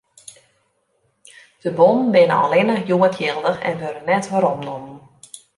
De 1.63 1.73
bonnen 1.79 2.09
binne 2.17 2.39
allinnich 2.47 2.85
hjoed 2.89 3.15
jildich 3.25 3.59
en 3.69 3.79
wurde 3.83 4.01
net 4.11 4.25
weromnommen. 4.33 4.97